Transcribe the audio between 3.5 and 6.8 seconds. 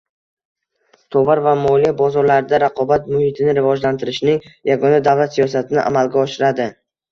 rivojlantirishning yagona davlat siyosatini amalga oshiradi.